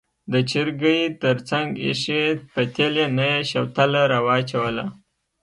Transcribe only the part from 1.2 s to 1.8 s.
تر څنګ